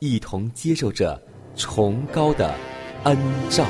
[0.00, 1.20] 一同接受着
[1.54, 2.54] 崇高的
[3.04, 3.18] 恩
[3.50, 3.66] 照。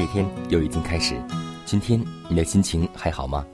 [0.00, 1.20] 一天又已经开始，
[1.64, 3.44] 今天你的心情还好吗？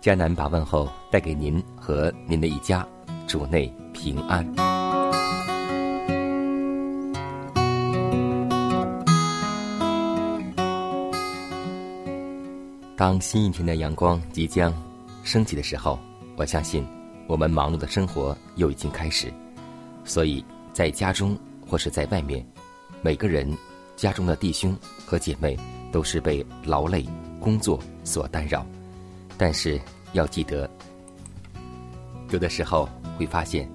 [0.00, 2.86] 迦南把问候带给您和您的一家，
[3.26, 4.46] 主内平安。
[12.96, 14.72] 当新一天的阳光即将
[15.22, 15.98] 升起的时候，
[16.36, 16.86] 我相信
[17.26, 19.30] 我们忙碌的生活又已经开始，
[20.04, 20.42] 所以
[20.72, 22.46] 在家中或是在外面，
[23.02, 23.54] 每个人
[23.96, 24.76] 家中的弟兄
[25.06, 25.58] 和姐妹
[25.90, 27.04] 都是被劳累
[27.40, 28.64] 工作所干扰，
[29.38, 29.80] 但是
[30.12, 30.68] 要记得，
[32.30, 33.68] 有的时候会发现，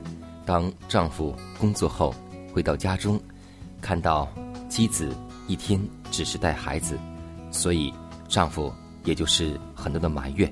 [0.45, 2.13] 当丈夫工作后
[2.53, 3.19] 回到家中，
[3.81, 4.27] 看到
[4.69, 5.15] 妻子
[5.47, 5.81] 一天
[6.11, 6.97] 只是带孩子，
[7.49, 7.91] 所以
[8.27, 8.71] 丈夫
[9.03, 10.51] 也就是很多的埋怨，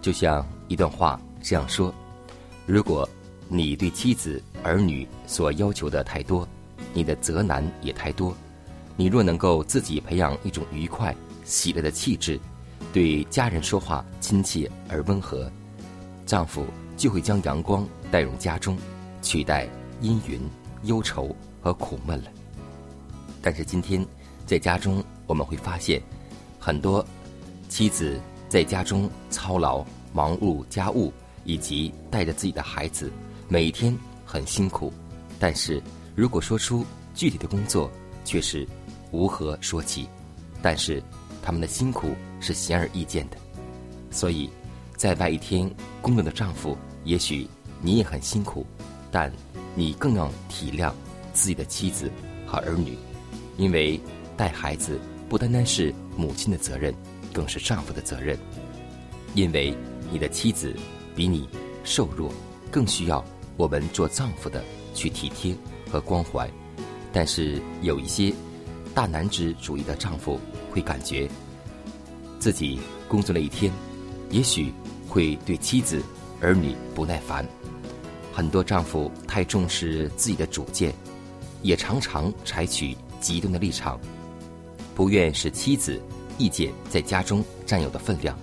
[0.00, 1.92] 就像一段话这样说：
[2.64, 3.06] 如果
[3.48, 6.48] 你对妻子儿女所要求的太多，
[6.94, 8.34] 你的责难也太多。
[8.96, 11.14] 你若能够自己培养一种愉快、
[11.44, 12.40] 喜乐的气质，
[12.92, 15.50] 对家人说话亲切而温和，
[16.24, 16.64] 丈夫
[16.96, 18.76] 就会将阳光带入家中，
[19.20, 19.68] 取代
[20.00, 20.40] 阴云、
[20.84, 22.30] 忧愁和苦闷了。
[23.42, 24.04] 但是今天
[24.46, 26.02] 在家中，我们会发现，
[26.58, 27.04] 很多
[27.68, 28.18] 妻子
[28.48, 31.12] 在家中操劳、忙碌家务，
[31.44, 33.12] 以及带着自己的孩子，
[33.46, 34.90] 每天很辛苦。
[35.38, 35.82] 但是
[36.14, 36.82] 如果说出
[37.14, 37.90] 具体的工作，
[38.24, 38.66] 却是
[39.16, 40.06] 无何说起，
[40.60, 41.02] 但是
[41.42, 43.36] 他们的辛苦是显而易见的。
[44.10, 44.50] 所以，
[44.94, 45.70] 在外一天
[46.02, 47.48] 工作的丈夫，也许
[47.80, 48.66] 你也很辛苦，
[49.10, 49.32] 但
[49.74, 50.92] 你更要体谅
[51.32, 52.10] 自己的妻子
[52.46, 52.96] 和儿女，
[53.56, 53.98] 因为
[54.36, 55.00] 带孩子
[55.30, 56.94] 不单单是母亲的责任，
[57.32, 58.38] 更是丈夫的责任。
[59.34, 59.74] 因为
[60.10, 60.74] 你的妻子
[61.14, 61.48] 比你
[61.84, 62.30] 瘦弱，
[62.70, 63.24] 更需要
[63.56, 64.62] 我们做丈夫的
[64.94, 65.54] 去体贴
[65.90, 66.48] 和关怀。
[67.12, 68.30] 但是有一些
[68.96, 70.40] 大男子主义的丈夫
[70.70, 71.28] 会感觉，
[72.38, 73.70] 自己工作了一天，
[74.30, 74.72] 也许
[75.06, 76.02] 会对妻子、
[76.40, 77.46] 儿女不耐烦。
[78.32, 80.94] 很多丈夫太重视自己的主见，
[81.60, 84.00] 也常常采取极端的立场，
[84.94, 86.00] 不愿使妻子
[86.38, 88.34] 意见在家中占有的分量。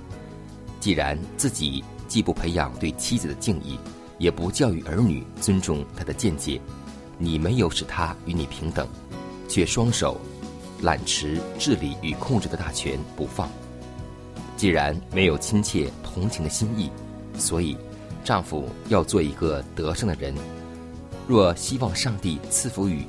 [0.80, 3.76] 既然自己既不培养对妻子的敬意，
[4.20, 6.62] 也不教育儿女尊重他的见解。
[7.18, 8.88] 你没有使他与你平等，
[9.50, 10.22] 却双手
[10.84, 13.50] 揽持治理与控制的大权不放。
[14.56, 16.92] 既然没有亲切同情的心意，
[17.36, 17.76] 所以
[18.24, 20.36] 丈夫要做一个得胜的人。
[21.28, 23.04] 若希望上帝赐福于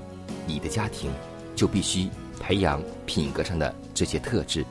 [0.47, 1.11] 你的家庭，
[1.55, 2.09] 就必须
[2.41, 4.65] 培养品格上的这些特质。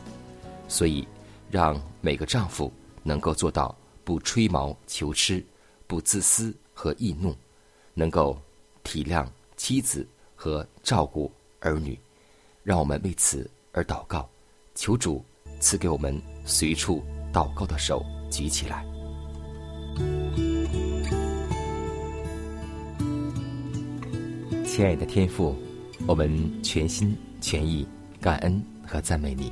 [0.68, 1.08] 所以，
[1.52, 2.74] 让每个丈夫
[3.04, 5.46] 能够做到不吹毛求疵，
[5.86, 7.36] 不自私和易怒，
[7.94, 8.36] 能够。
[8.86, 9.26] 体谅
[9.56, 11.98] 妻子和照顾儿女，
[12.64, 14.28] 让我们为此而祷告，
[14.74, 15.24] 求主
[15.60, 18.86] 赐给我们随处祷告的手举起来。
[24.66, 25.56] 亲爱的天父，
[26.08, 26.32] 我们
[26.64, 27.86] 全心全意
[28.22, 29.52] 感恩和赞美你，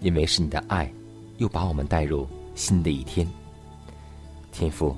[0.00, 0.92] 因为是你的爱，
[1.36, 2.26] 又把我们带入
[2.56, 3.26] 新的一天。
[4.50, 4.96] 天父，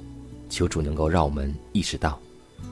[0.49, 2.19] 求主能够让我们意识到，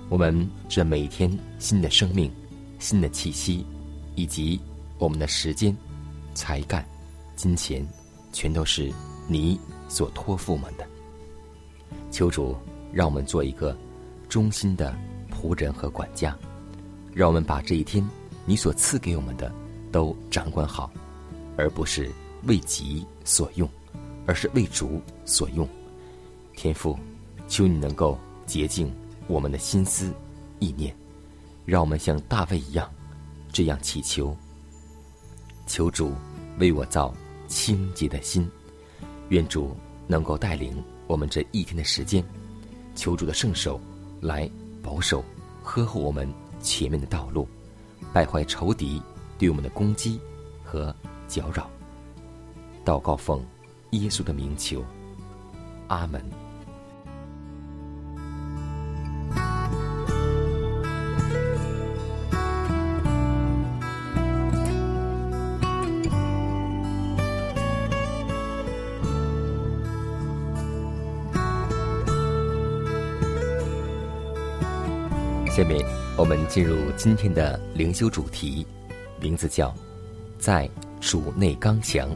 [0.08, 2.32] 我们这每天新的生命、
[2.78, 3.64] 新的气息，
[4.18, 4.60] 以及
[4.98, 5.74] 我们的时间、
[6.34, 6.84] 才干、
[7.36, 7.86] 金钱，
[8.32, 8.92] 全都是
[9.28, 9.56] 你
[9.88, 10.84] 所托付我们的。
[12.10, 12.56] 求主
[12.92, 13.76] 让我们做一个
[14.28, 14.92] 忠心的
[15.30, 16.36] 仆人和管家，
[17.14, 18.04] 让我们把这一天
[18.44, 19.52] 你所赐给我们的
[19.92, 20.90] 都掌管好，
[21.56, 22.10] 而不是
[22.42, 23.70] 为己所用，
[24.26, 25.66] 而是为主所用。
[26.56, 26.98] 天父，
[27.46, 28.92] 求你能够洁净
[29.28, 30.12] 我们的心思
[30.58, 30.92] 意念，
[31.64, 32.90] 让我们像大卫一样
[33.58, 34.36] 这样祈求。
[35.66, 36.14] 求主
[36.60, 37.12] 为我造
[37.48, 38.48] 清洁的心，
[39.30, 39.76] 愿主
[40.06, 40.80] 能够带领。
[41.08, 42.24] 我们这一天的时间，
[42.94, 43.80] 求主的圣手
[44.20, 44.48] 来
[44.80, 45.24] 保守、
[45.64, 47.48] 呵护我们前面的道路，
[48.12, 49.02] 败坏仇敌
[49.40, 50.20] 对我们的攻击
[50.62, 50.94] 和
[51.26, 51.68] 搅扰。
[52.84, 53.44] 祷告奉
[53.90, 54.84] 耶稣的名求，
[55.88, 56.22] 阿门。
[75.58, 75.84] 下面
[76.16, 78.64] 我们进入今天的灵修主题，
[79.20, 79.74] 名字叫
[80.38, 80.70] “在
[81.00, 82.08] 主内刚强”。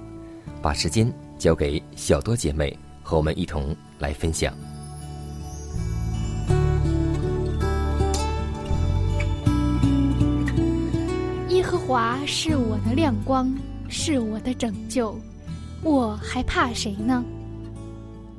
[0.62, 4.54] 把时间交给小多姐妹，和我们一同来分享。
[11.48, 13.52] 耶和华是我的亮光，
[13.88, 15.18] 是我的拯救，
[15.82, 17.24] 我还怕谁呢？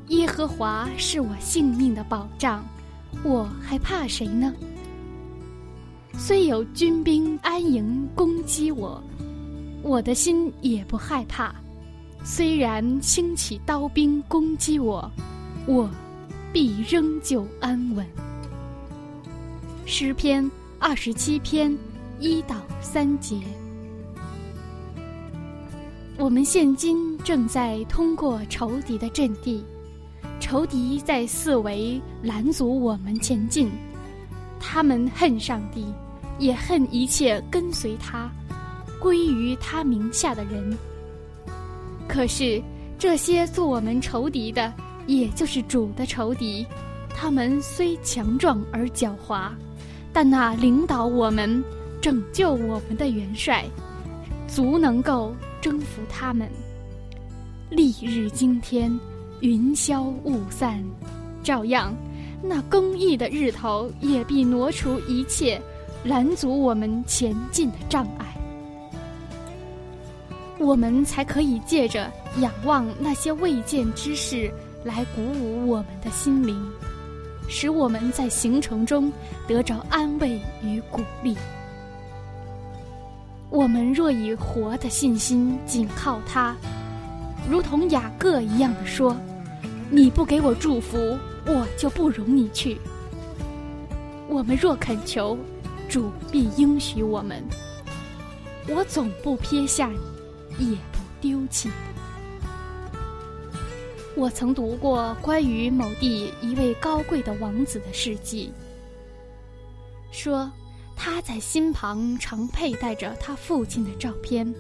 [0.07, 2.65] 耶和华是我性命的保障，
[3.21, 4.53] 我还怕谁呢？
[6.17, 9.01] 虽有军兵安营攻击我，
[9.81, 11.53] 我的心也不害怕；
[12.23, 15.11] 虽然兴起刀兵攻击我，
[15.67, 15.89] 我
[16.53, 18.05] 必仍旧安稳。
[19.85, 20.49] 诗篇
[20.79, 21.75] 二十七篇
[22.19, 23.41] 一到三节。
[26.17, 29.61] 我们现今正在通过仇敌的阵地，
[30.39, 33.69] 仇敌在四围拦阻我们前进，
[34.59, 35.85] 他们恨上帝。
[36.39, 38.29] 也恨一切跟随他、
[38.99, 40.77] 归于他名下的人。
[42.07, 42.61] 可是
[42.97, 44.73] 这些做我们仇敌的，
[45.07, 46.65] 也就是主的仇敌，
[47.09, 49.49] 他们虽强壮而狡猾，
[50.11, 51.63] 但那领导我们、
[52.01, 53.65] 拯救我们的元帅，
[54.47, 56.49] 足能够征服他们。
[57.69, 58.99] 丽日惊天，
[59.39, 60.83] 云消雾散，
[61.41, 61.95] 照样，
[62.41, 65.61] 那公义的日头也必挪除一切。
[66.03, 68.25] 拦阻我们前进的障碍，
[70.59, 72.11] 我们才可以借着
[72.41, 74.51] 仰望那些未见之事
[74.83, 76.61] 来鼓舞我们的心灵，
[77.47, 79.09] 使我们在行程中
[79.47, 81.37] 得着安慰与鼓励。
[83.49, 86.53] 我们若以活的信心紧靠他，
[87.49, 89.15] 如同雅各一样的说
[89.89, 90.97] ：“你不给我祝福，
[91.45, 92.77] 我就不容你去。”
[94.27, 95.37] 我们若恳求。
[95.89, 97.43] 主必应许我们，
[98.67, 99.91] 我总不撇下
[100.57, 101.69] 你，也不丢弃。
[104.15, 108.51] 我曾读过关于某地一位高贵的王子的事迹，
[110.11, 110.51] 说
[110.95, 114.51] 他在心旁常佩戴着他父亲的照片，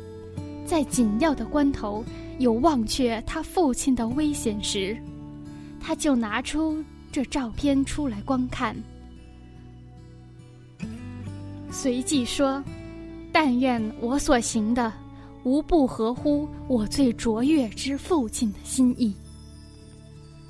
[0.65, 2.03] 在紧要的关头
[2.39, 4.97] 有忘却他父亲的危险时，
[5.79, 8.75] 他就拿出这照片出来观看。
[11.73, 12.63] 随即说
[13.33, 14.93] ：“但愿我所行的，
[15.43, 19.11] 无不合乎我最卓越之父亲的心意。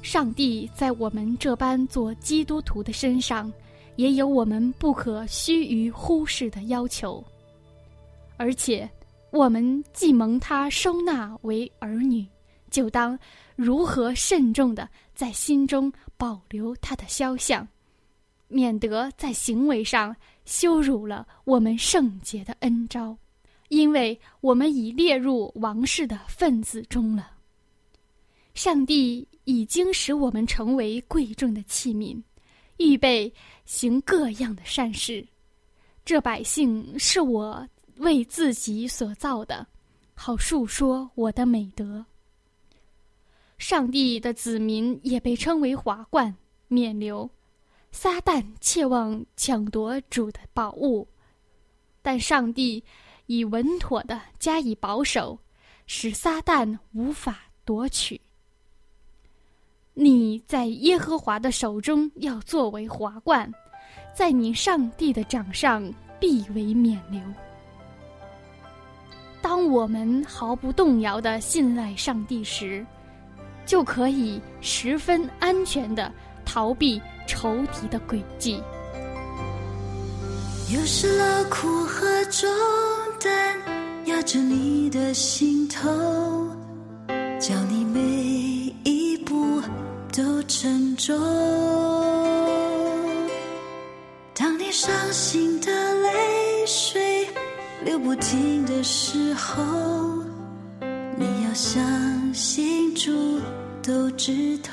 [0.02, 3.52] 上帝在我们这般做基督徒的身上，
[3.96, 7.24] 也有我们不可须臾忽视的要求。
[8.36, 8.88] 而且，
[9.32, 12.28] 我们既蒙他收纳为儿女，
[12.70, 13.18] 就当
[13.56, 17.66] 如何慎重的在心中保留他的肖像，
[18.50, 20.14] 免得在行为上。”
[20.46, 23.18] 羞辱了我们圣洁的恩招，
[23.70, 27.32] 因为我们已列入王室的分子中了。
[28.54, 32.22] 上帝已经使我们成为贵重的器皿，
[32.78, 33.34] 预备
[33.66, 35.26] 行各样的善事。
[36.06, 39.66] 这百姓是我为自己所造的，
[40.14, 42.06] 好述说我的美德。
[43.58, 46.36] 上帝的子民也被称为华冠、
[46.68, 47.30] 冕流。
[47.94, 51.08] 撒旦切望抢夺主的宝物，
[52.02, 52.84] 但上帝
[53.28, 55.38] 已稳妥的加以保守，
[55.86, 58.20] 使撒旦无法夺取。
[59.94, 63.50] 你在耶和华的手中要作为华冠，
[64.12, 67.22] 在你上帝的掌上必为冕旒。
[69.40, 72.84] 当我们毫不动摇的信赖上帝时，
[73.68, 76.12] 就可以十分安全的
[76.54, 78.62] 逃避仇敌的诡计。
[80.72, 82.48] 有时劳苦和重
[83.20, 83.58] 担
[84.06, 85.90] 压着你的心头，
[87.40, 88.00] 叫你每
[88.84, 89.60] 一步
[90.16, 91.18] 都沉重。
[94.36, 95.72] 当你伤心的
[96.04, 97.28] 泪水
[97.84, 99.64] 流不停的时候，
[101.18, 103.40] 你要相信主
[103.82, 104.72] 都知透，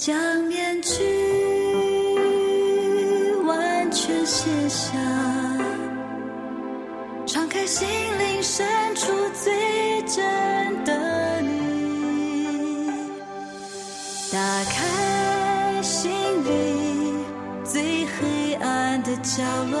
[0.00, 0.94] 将面具
[3.44, 3.92] 完。
[3.92, 4.92] 全卸下，
[7.26, 7.86] 敞开心
[8.18, 8.64] 灵深
[8.94, 9.12] 处
[9.44, 10.24] 最真
[10.84, 12.88] 的你，
[14.32, 16.10] 打开心
[16.44, 17.16] 里
[17.62, 19.80] 最黑暗的角落，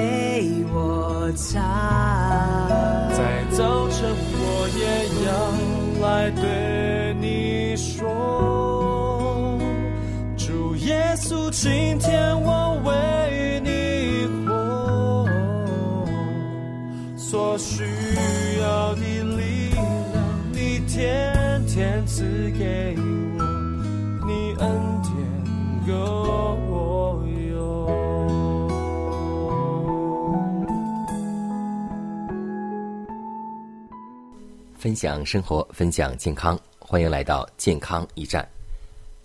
[34.81, 38.43] 分享生活，分享健康，欢迎来到健康驿站。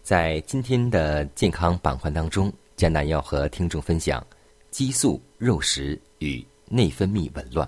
[0.03, 4.23] 在今天的健康板块当中，江南要和听众分享
[4.71, 7.67] 激素、肉食与内分泌紊乱。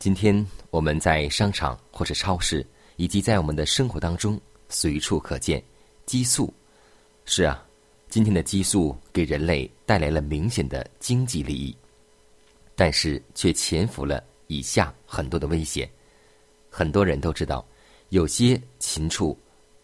[0.00, 2.66] 今天我们在商场或者超市，
[2.96, 4.36] 以及在我们的生活当中
[4.68, 5.62] 随处可见
[6.04, 6.52] 激素。
[7.26, 7.64] 是啊，
[8.08, 11.76] 今天的激素给人类带来了明显的经济利益，
[12.74, 15.88] 但是却潜伏了以下很多的危险。
[16.74, 17.62] 很多人都知道，
[18.08, 19.38] 有些禽畜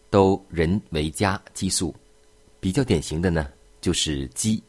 [0.09, 1.95] 都人为加激素，
[2.59, 3.47] 比较典型的呢
[3.79, 4.61] 就是鸡。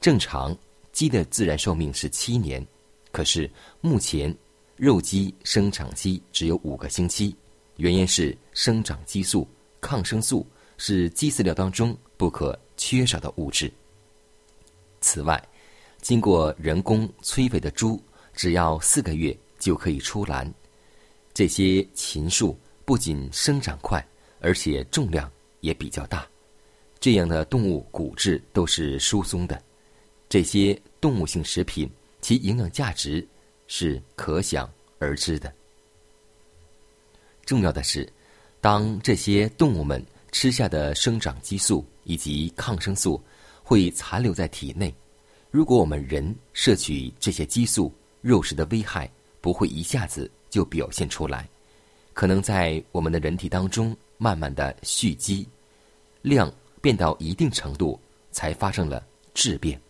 [0.00, 0.56] 正常
[0.90, 2.66] 鸡的自然寿命是七年，
[3.12, 3.48] 可是
[3.82, 4.34] 目前
[4.76, 7.36] 肉鸡生长期只有五个星期，
[7.76, 9.46] 原因是生长激素、
[9.82, 10.46] 抗生素
[10.78, 13.70] 是鸡饲料当中不可缺少的物质。
[15.02, 15.48] 此外，
[16.00, 20.50] 经过人工催肥的猪，只要四个月就可以出栏。
[21.40, 24.06] 这些禽畜不仅生长快，
[24.40, 26.28] 而且重量也比较大。
[26.98, 29.58] 这样的动物骨质都是疏松的。
[30.28, 33.26] 这些动物性食品其营养价值
[33.68, 35.50] 是可想而知的。
[37.46, 38.06] 重要的是，
[38.60, 43.18] 当这些动物们吃下的生长激素以及抗生素
[43.62, 44.94] 会残留在体内，
[45.50, 50.30] 如果我们人摄取这些激素，肉食的危害不会一下子。
[50.50, 51.48] 就表现出来，
[52.12, 55.48] 可能在我们的人体当中慢慢的蓄积，
[56.20, 57.98] 量变到一定程度
[58.32, 59.80] 才发生了质变，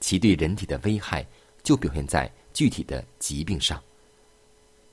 [0.00, 1.26] 其对人体的危害
[1.62, 3.82] 就表现在具体的疾病上。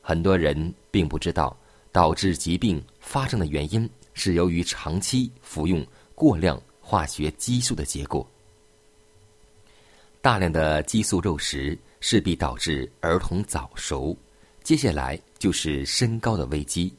[0.02, 1.56] 很多人并不知道，
[1.92, 5.86] 导致疾病发生的原因是由于长期服用
[6.16, 8.26] 过量化学激素的结果。
[10.22, 14.16] 大量的激素肉食势必导致儿童早熟。
[14.64, 16.94] 接下来就是身高的危机，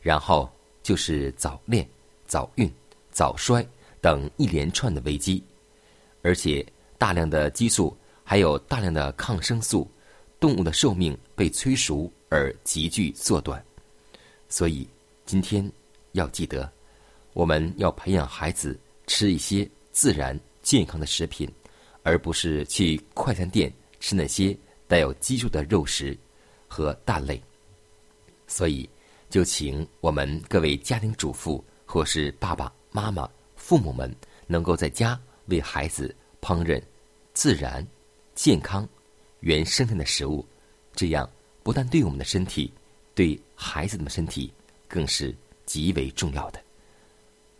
[0.00, 0.50] 然后
[0.82, 1.86] 就是早恋、
[2.26, 2.70] 早孕、
[3.10, 3.64] 早衰
[4.00, 5.42] 等一连串的危机，
[6.22, 6.66] 而且
[6.98, 9.88] 大量的激素还有大量的抗生素，
[10.40, 13.62] 动物的寿命被催熟而急剧缩短。
[14.48, 14.88] 所以
[15.26, 15.70] 今天
[16.12, 16.70] 要记得，
[17.34, 21.48] 我们要培养孩子吃一些自然健康的食品，
[22.02, 24.56] 而不是去快餐店吃那些
[24.88, 26.16] 带有激素的肉食。
[26.72, 27.38] 和蛋类，
[28.46, 28.88] 所以
[29.28, 34.10] 就请我们各位家庭主妇或是爸爸妈妈、父母们，
[34.46, 36.82] 能够在家为孩子烹饪
[37.34, 37.86] 自然、
[38.34, 38.88] 健康、
[39.40, 40.42] 原生态的食物，
[40.94, 41.28] 这样
[41.62, 42.72] 不但对我们的身体，
[43.14, 44.50] 对孩子们的身体
[44.88, 45.34] 更是
[45.66, 46.58] 极为重要的。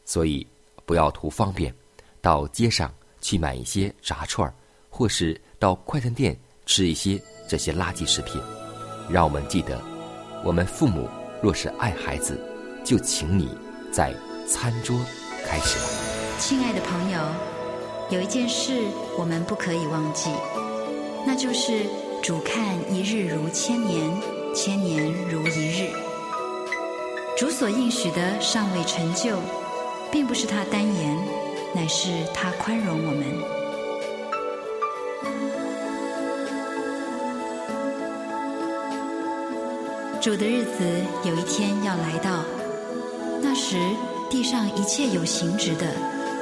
[0.06, 0.46] 所以
[0.86, 1.74] 不要图方便，
[2.22, 4.54] 到街上去买一些炸串儿，
[4.88, 8.40] 或是到快餐店吃一些这些垃圾食品。
[9.08, 9.80] 让我们记得，
[10.42, 11.08] 我们父母
[11.40, 12.40] 若是爱孩子，
[12.84, 13.56] 就请你
[13.92, 14.14] 在
[14.48, 14.96] 餐桌
[15.46, 15.84] 开始吧。
[16.38, 17.20] 亲爱的朋友，
[18.10, 18.82] 有一件事
[19.18, 20.30] 我们不可以忘记，
[21.26, 21.84] 那就是
[22.22, 24.10] 主看一日如千年，
[24.54, 25.90] 千年如一日。
[27.36, 29.38] 主所应许的尚未成就，
[30.10, 31.16] 并不是他单言，
[31.74, 33.61] 乃是他宽容我们。
[40.22, 40.84] 主的日子
[41.24, 42.44] 有一天要来到，
[43.42, 43.76] 那时
[44.30, 45.84] 地上一切有形质的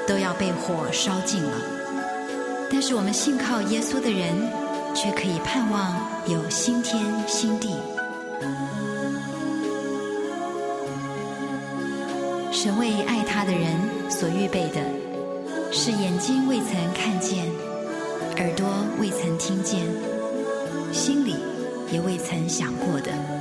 [0.06, 1.52] 都要被火烧尽了。
[2.70, 4.34] 但是我们信靠耶稣的人，
[4.94, 7.74] 却可以盼望有新天新地。
[12.52, 13.72] 神为爱他的人
[14.10, 14.82] 所预备的，
[15.72, 17.50] 是眼睛未曾看见，
[18.36, 18.68] 耳朵
[19.00, 19.80] 未曾听见，
[20.92, 21.36] 心里
[21.90, 23.39] 也未曾想过的。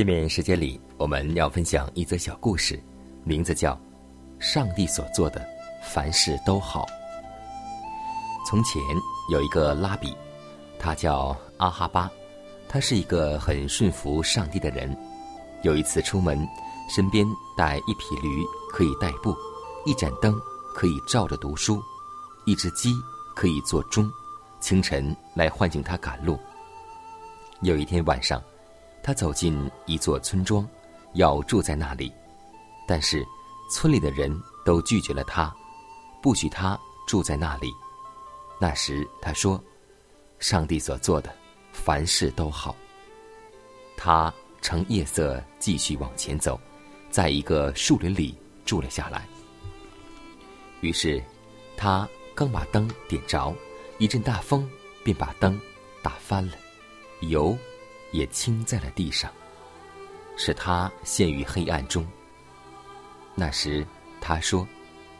[0.00, 2.82] 下面时间里，我们要分享一则小故事，
[3.22, 3.74] 名字叫
[4.38, 5.46] 《上帝所做的
[5.82, 6.86] 凡事都好》。
[8.48, 8.80] 从前
[9.30, 10.16] 有一个拉比，
[10.78, 12.10] 他叫阿哈巴，
[12.66, 14.96] 他是一个很顺服上帝的人。
[15.64, 16.48] 有一次出门，
[16.88, 19.36] 身边带一匹驴可以代步，
[19.84, 20.34] 一盏灯
[20.74, 21.78] 可以照着读书，
[22.46, 22.94] 一只鸡
[23.36, 24.10] 可以做钟，
[24.60, 26.40] 清晨来唤醒他赶路。
[27.60, 28.42] 有一天晚上，
[29.02, 30.66] 他走进一座村庄，
[31.14, 32.12] 要住在那里，
[32.86, 33.24] 但是
[33.72, 34.30] 村里的人
[34.64, 35.54] 都拒绝了他，
[36.22, 37.72] 不许他住在那里。
[38.60, 39.62] 那时他说
[40.38, 41.34] ：“上帝所做的，
[41.72, 42.76] 凡事都好。”
[43.96, 46.60] 他乘夜色继续往前走，
[47.10, 48.36] 在一个树林里
[48.66, 49.26] 住了下来。
[50.82, 51.22] 于是，
[51.76, 53.54] 他刚把灯点着，
[53.98, 54.68] 一阵大风
[55.02, 55.58] 便把灯
[56.02, 56.54] 打翻了，
[57.20, 57.56] 油
[58.12, 59.30] 也倾在了地上，
[60.36, 62.06] 使他陷于黑暗中。
[63.34, 63.86] 那时
[64.20, 64.66] 他说：“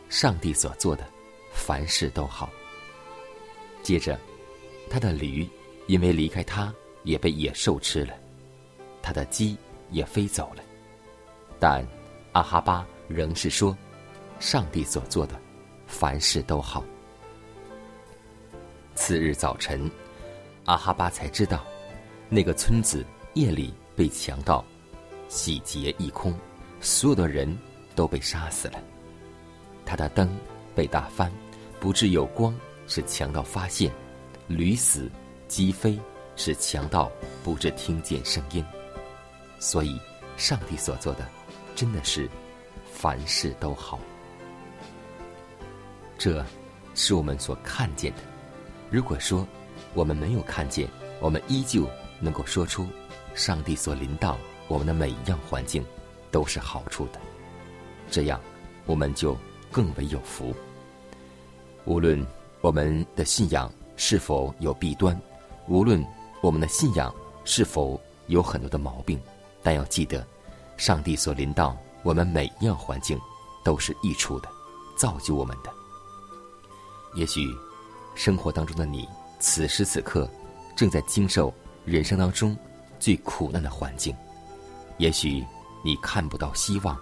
[0.09, 1.05] 上帝所做的，
[1.53, 2.50] 凡事都好。”
[3.83, 4.18] 接着，
[4.90, 5.48] 他的驴
[5.87, 6.72] 因为离开他，
[7.05, 8.14] 也被野兽吃了；
[9.03, 9.57] 他的鸡
[9.90, 10.62] 也飞走了。
[11.59, 11.87] 但
[12.33, 13.76] 阿哈巴仍是说
[14.38, 15.40] ：“上帝所做的，
[15.87, 16.85] 凡事都好。”
[18.94, 19.90] 次日早晨，
[20.66, 21.64] 阿哈巴才知道，
[22.33, 24.64] 那个村子夜里被强盗
[25.29, 26.33] 洗劫一空，
[26.81, 27.59] 所有的人
[27.97, 28.81] 都被杀死了。
[29.85, 30.31] 他的灯
[30.73, 31.31] 被打翻，
[31.81, 32.55] 不致有光，
[32.87, 33.90] 使强盗发现；
[34.47, 35.11] 驴死，
[35.49, 35.99] 鸡飞，
[36.37, 37.11] 使强盗
[37.43, 38.64] 不致听见声音。
[39.59, 40.01] 所以，
[40.37, 41.27] 上帝所做的，
[41.75, 42.31] 真的是
[42.93, 43.99] 凡事都好。
[46.16, 46.47] 这，
[46.95, 48.19] 是我们所看见的。
[48.88, 49.45] 如果说
[49.95, 50.88] 我们没有看见，
[51.21, 51.90] 我们依旧
[52.21, 52.87] 能够说出，
[53.35, 55.85] 上帝所临到我们的每一样环境，
[56.31, 57.19] 都是好处的。
[58.11, 58.41] 这样，
[58.87, 59.37] 我们就
[59.73, 60.55] 更为有福。
[61.85, 62.25] 无论
[62.61, 65.19] 我们的信仰是否有弊端，
[65.67, 66.05] 无论
[66.43, 69.21] 我们的信仰是否有很多的毛病，
[69.63, 70.27] 但要记得，
[70.77, 73.19] 上帝所临到我们每一样环境，
[73.65, 74.49] 都是益处的，
[74.97, 75.71] 造就我们的。
[77.15, 77.49] 也许，
[78.15, 80.31] 生活当中的你，此时此刻
[80.77, 81.53] 正在经受
[81.90, 82.57] 人生当中
[83.00, 84.14] 最苦难的环境。
[84.98, 85.44] 也许
[85.83, 86.96] 你看不到希望，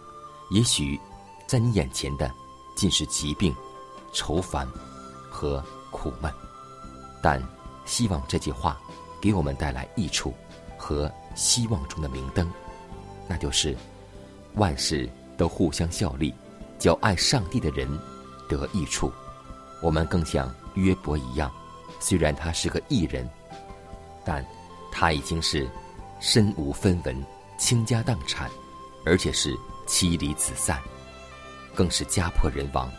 [0.50, 0.98] 也许
[1.46, 2.32] 在你眼前的
[2.74, 3.54] 尽是疾病、
[4.14, 4.66] 愁烦
[5.30, 6.32] 和苦闷。
[7.20, 7.42] 但
[7.84, 8.80] 希望这句话
[9.20, 10.32] 给我们带来益处
[10.78, 12.50] 和希望中的明灯，
[13.26, 13.76] 那就是
[14.54, 16.34] 万事都互相效力，
[16.78, 17.86] 叫爱上帝的人
[18.48, 19.12] 得益处。
[19.82, 21.52] 我们更像约伯一样，
[22.00, 23.28] 虽然他是个异人，
[24.24, 24.44] 但
[25.00, 25.70] 他已经是
[26.18, 27.24] 身无分文、
[27.56, 28.50] 倾家荡产，
[29.06, 29.56] 而且是
[29.86, 30.82] 妻离子散，
[31.72, 32.90] 更是家破人亡。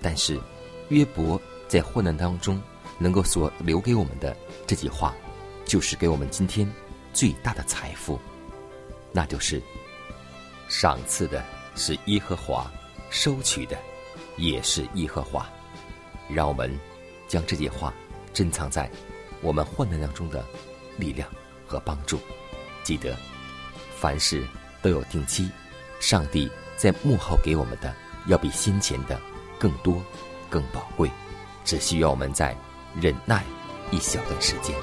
[0.00, 0.40] 但是，
[0.88, 2.62] 约伯在患难当中
[2.96, 4.36] 能够所留给我们的
[4.68, 5.12] 这句话，
[5.64, 6.72] 就是给我们今天
[7.12, 8.20] 最大的财富，
[9.10, 9.60] 那就是
[10.68, 12.70] 赏赐的是耶和华，
[13.10, 13.76] 收取的
[14.36, 15.44] 也是耶和华。
[16.28, 16.78] 让我们
[17.26, 17.92] 将这句话
[18.32, 18.88] 珍藏在
[19.42, 20.46] 我们患难当中的
[20.98, 21.28] 力量
[21.66, 22.18] 和帮助。
[22.82, 23.16] 记得，
[23.98, 24.46] 凡事
[24.82, 25.50] 都有定期，
[26.00, 27.94] 上帝在幕后给我们的
[28.26, 29.20] 要比先前的
[29.58, 30.02] 更多、
[30.48, 31.10] 更宝贵，
[31.64, 32.56] 只需要我们再
[33.00, 33.44] 忍耐
[33.90, 34.74] 一小段时间。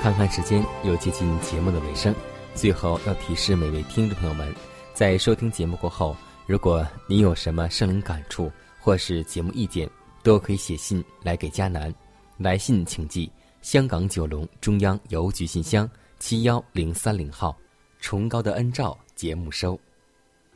[0.00, 2.14] 看看时间，又接近节目的尾声。
[2.54, 4.54] 最后要提示每位听众朋友们，
[4.94, 6.16] 在收听节目过后，
[6.48, 9.86] 如果您有什么生灵感触或是节目意见，
[10.22, 11.94] 都可以写信来给佳南。
[12.38, 13.30] 来信请寄
[13.60, 15.86] 香港九龙中央邮局信箱
[16.18, 17.54] 七幺零三零号，
[18.00, 19.78] 崇高的恩照节目收。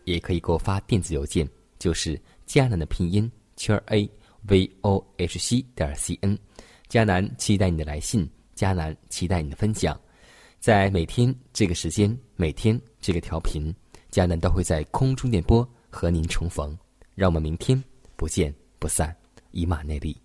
[0.05, 1.47] 也可以给我发电子邮件，
[1.79, 4.11] 就是佳南的拼音圈 a
[4.49, 6.39] v o h c 点 c n。
[6.89, 8.27] 佳南期待你的来信。
[8.57, 10.01] 迦南期待你的分享，
[10.59, 13.75] 在每天这个时间，每天这个调频，
[14.11, 16.77] 迦南都会在空中电波和您重逢。
[17.15, 17.81] 让我们明天
[18.17, 19.15] 不见不散。
[19.53, 20.17] 以马内利。